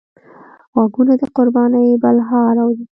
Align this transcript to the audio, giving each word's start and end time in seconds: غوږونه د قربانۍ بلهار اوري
غوږونه 0.73 1.13
د 1.21 1.23
قربانۍ 1.35 1.87
بلهار 2.03 2.55
اوري 2.63 2.83